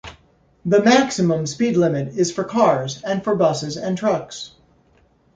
The 0.65 0.81
maximum 0.81 1.45
speed 1.45 1.77
limit 1.77 2.17
is 2.17 2.31
for 2.31 2.43
cars 2.43 3.03
and 3.03 3.23
for 3.23 3.35
buses 3.35 3.77
and 3.77 3.95
trucks. 3.95 4.53